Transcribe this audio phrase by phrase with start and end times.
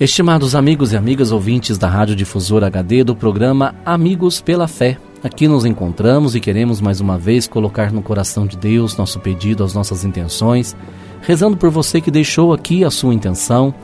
[0.00, 4.96] Estimados amigos e amigas ouvintes da Rádio Difusora HD do programa Amigos pela Fé.
[5.22, 9.62] Aqui nos encontramos e queremos mais uma vez colocar no coração de Deus nosso pedido,
[9.62, 10.74] as nossas intenções,
[11.20, 13.74] rezando por você que deixou aqui a sua intenção,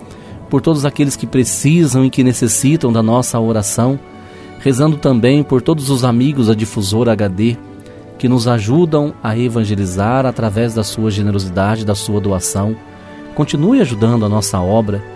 [0.48, 4.00] por todos aqueles que precisam e que necessitam da nossa oração,
[4.60, 7.58] rezando também por todos os amigos da Difusora HD
[8.18, 12.74] que nos ajudam a evangelizar através da sua generosidade, da sua doação.
[13.34, 15.14] Continue ajudando a nossa obra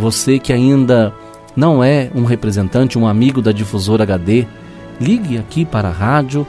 [0.00, 1.14] você que ainda
[1.54, 4.46] não é um representante, um amigo da Difusora HD,
[5.00, 6.46] ligue aqui para a rádio,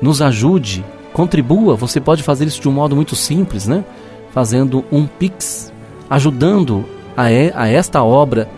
[0.00, 1.74] nos ajude, contribua.
[1.76, 3.84] Você pode fazer isso de um modo muito simples, né?
[4.32, 5.72] Fazendo um Pix,
[6.08, 6.84] ajudando
[7.16, 8.48] a, a esta obra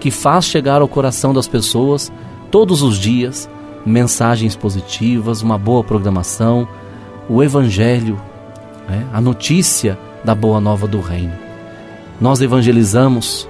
[0.00, 2.10] que faz chegar ao coração das pessoas
[2.50, 3.48] todos os dias
[3.84, 6.68] mensagens positivas, uma boa programação,
[7.28, 8.20] o Evangelho,
[8.88, 9.06] né?
[9.12, 11.32] a notícia da boa nova do Reino.
[12.20, 13.48] Nós evangelizamos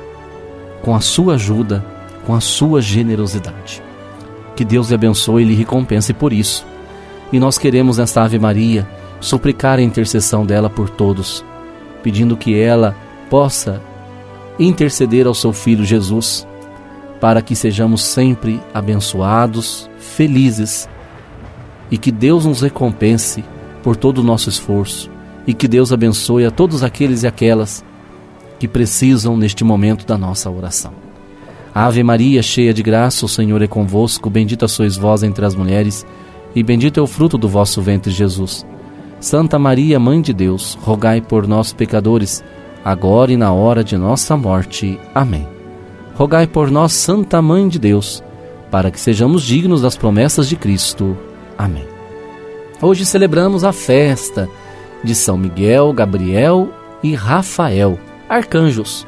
[0.83, 1.85] com a sua ajuda,
[2.27, 3.83] com a sua generosidade.
[4.55, 6.67] Que Deus lhe abençoe e lhe recompense por isso.
[7.33, 8.87] E nós queremos nesta Ave Maria
[9.21, 11.45] suplicar a intercessão dela por todos,
[12.03, 12.95] pedindo que ela
[13.31, 13.81] possa
[14.59, 16.47] interceder ao seu filho Jesus,
[17.21, 20.89] para que sejamos sempre abençoados, felizes
[21.91, 23.45] e que Deus nos recompense
[23.83, 25.11] por todo o nosso esforço
[25.47, 27.85] e que Deus abençoe a todos aqueles e aquelas
[28.63, 30.93] que precisam neste momento da nossa oração.
[31.75, 36.07] Ave Maria, cheia de graça, o Senhor é convosco, bendita sois vós entre as mulheres,
[36.55, 38.65] e bendito é o fruto do vosso ventre, Jesus.
[39.19, 42.45] Santa Maria, Mãe de Deus, rogai por nós, pecadores,
[42.85, 44.97] agora e na hora de nossa morte.
[45.13, 45.45] Amém.
[46.15, 48.23] Rogai por nós, Santa Mãe de Deus,
[48.71, 51.19] para que sejamos dignos das promessas de Cristo.
[51.59, 51.89] Amém.
[52.81, 54.49] Hoje celebramos a festa
[55.03, 56.69] de São Miguel, Gabriel
[57.03, 57.99] e Rafael
[58.33, 59.07] arcanjos.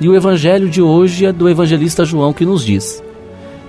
[0.00, 3.02] E o evangelho de hoje é do evangelista João que nos diz: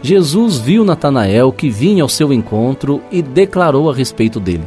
[0.01, 4.63] Jesus viu Natanael que vinha ao seu encontro e declarou a respeito dele: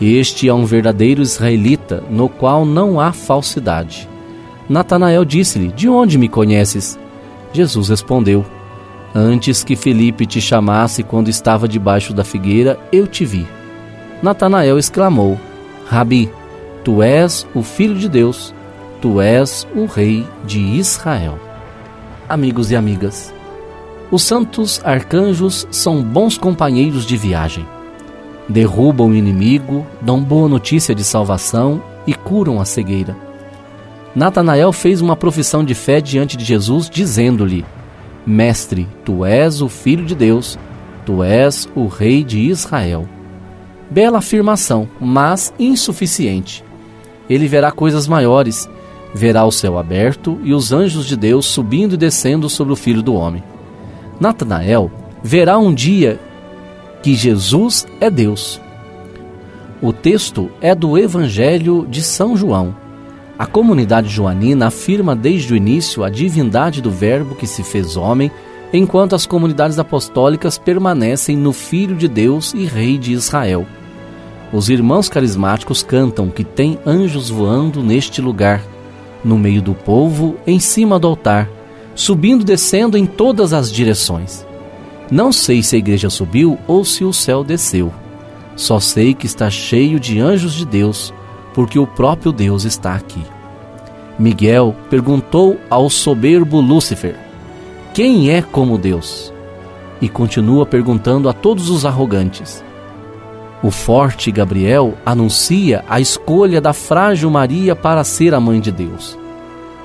[0.00, 4.08] Este é um verdadeiro israelita, no qual não há falsidade.
[4.68, 6.98] Natanael disse-lhe: De onde me conheces?
[7.52, 8.44] Jesus respondeu:
[9.14, 13.46] Antes que Felipe te chamasse quando estava debaixo da figueira, eu te vi.
[14.22, 15.38] Natanael exclamou:
[15.86, 16.30] Rabi,
[16.84, 18.54] tu és o filho de Deus
[19.00, 21.38] Tu és o Rei de Israel.
[22.28, 23.32] Amigos e amigas,
[24.10, 27.64] os santos arcanjos são bons companheiros de viagem.
[28.48, 33.14] Derrubam o inimigo, dão boa notícia de salvação e curam a cegueira.
[34.16, 37.64] Natanael fez uma profissão de fé diante de Jesus, dizendo-lhe:
[38.26, 40.58] Mestre, tu és o Filho de Deus,
[41.06, 43.06] tu és o Rei de Israel.
[43.90, 46.64] Bela afirmação, mas insuficiente.
[47.28, 48.68] Ele verá coisas maiores
[49.14, 53.02] verá o céu aberto e os anjos de Deus subindo e descendo sobre o filho
[53.02, 53.42] do homem.
[54.20, 54.90] Natanael
[55.22, 56.18] verá um dia
[57.02, 58.60] que Jesus é Deus.
[59.80, 62.74] O texto é do Evangelho de São João.
[63.38, 68.30] A comunidade joanina afirma desde o início a divindade do Verbo que se fez homem,
[68.72, 73.64] enquanto as comunidades apostólicas permanecem no Filho de Deus e Rei de Israel.
[74.52, 78.60] Os irmãos carismáticos cantam que tem anjos voando neste lugar
[79.24, 81.48] no meio do povo, em cima do altar,
[81.94, 84.46] subindo e descendo em todas as direções.
[85.10, 87.92] Não sei se a igreja subiu ou se o céu desceu.
[88.56, 91.12] Só sei que está cheio de anjos de Deus,
[91.54, 93.22] porque o próprio Deus está aqui.
[94.18, 97.16] Miguel perguntou ao soberbo Lúcifer:
[97.94, 99.32] Quem é como Deus?
[100.00, 102.62] E continua perguntando a todos os arrogantes:
[103.62, 109.18] o forte Gabriel anuncia a escolha da frágil Maria para ser a mãe de Deus.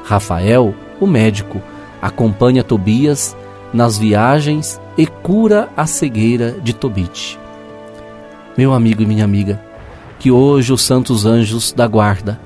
[0.03, 1.61] Rafael, o médico,
[2.01, 3.35] acompanha Tobias
[3.73, 7.39] nas viagens e cura a cegueira de Tobit.
[8.55, 9.59] Meu amigo e minha amiga,
[10.19, 12.39] que hoje os santos anjos da guarda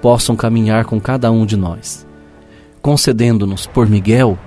[0.00, 2.06] possam caminhar com cada um de nós,
[2.80, 4.38] concedendo-nos, por Miguel,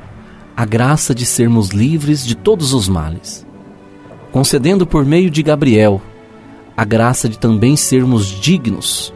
[0.57, 3.45] a graça de sermos livres de todos os males,
[4.31, 6.01] concedendo por meio de Gabriel
[6.75, 9.13] a graça de também sermos dignos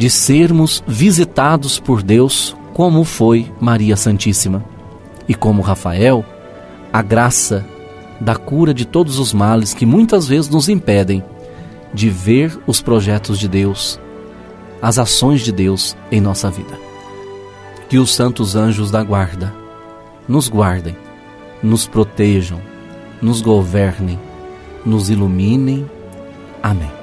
[0.00, 4.64] de sermos visitados por Deus, como foi Maria Santíssima.
[5.28, 6.24] E como Rafael,
[6.90, 7.66] a graça
[8.18, 11.22] da cura de todos os males que muitas vezes nos impedem
[11.92, 14.00] de ver os projetos de Deus,
[14.80, 16.78] as ações de Deus em nossa vida.
[17.86, 19.54] Que os santos anjos da guarda
[20.26, 20.96] nos guardem,
[21.62, 22.58] nos protejam,
[23.20, 24.18] nos governem,
[24.82, 25.84] nos iluminem.
[26.62, 26.99] Amém.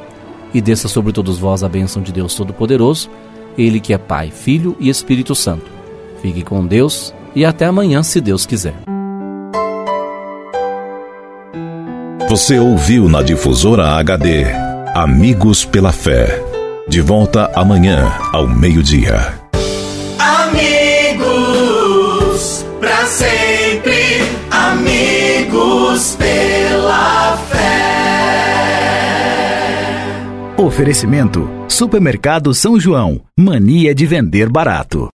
[0.54, 3.10] E desça sobre todos vós a bênção de Deus Todo-Poderoso,
[3.58, 5.66] Ele que é Pai, Filho e Espírito Santo.
[6.22, 8.76] Fique com Deus e até amanhã, se Deus quiser.
[12.30, 14.46] Você ouviu na difusora HD
[14.94, 16.44] Amigos pela Fé.
[16.88, 19.47] De volta amanhã ao meio-dia.
[30.78, 33.20] Oferecimento: Supermercado São João.
[33.36, 35.10] Mania de vender barato.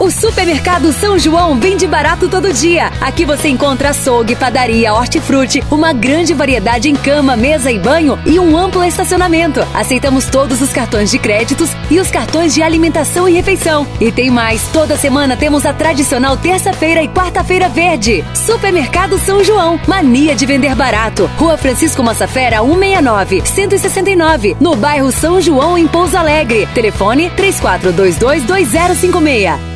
[0.00, 2.92] O Supermercado São João vende barato todo dia.
[3.00, 8.38] Aqui você encontra açougue, padaria, hortifruti, uma grande variedade em cama, mesa e banho e
[8.38, 9.58] um amplo estacionamento.
[9.74, 13.84] Aceitamos todos os cartões de créditos e os cartões de alimentação e refeição.
[14.00, 18.24] E tem mais, toda semana temos a tradicional terça-feira e quarta-feira verde.
[18.34, 21.28] Supermercado São João, mania de vender barato.
[21.36, 26.68] Rua Francisco Massafera, 169, 169, no bairro São João, em Pouso Alegre.
[26.72, 29.67] Telefone 34222056.